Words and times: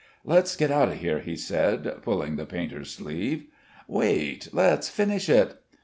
"Let's 0.25 0.55
get 0.55 0.71
out 0.71 0.87
of 0.87 0.95
here," 0.95 1.19
he 1.19 1.35
said, 1.35 2.01
pulling 2.01 2.35
the 2.35 2.47
painter's 2.47 2.89
sleeve. 2.91 3.45
"Wait. 3.87 4.47
Let's 4.51 4.89
finish 4.89 5.29
it." 5.29 5.59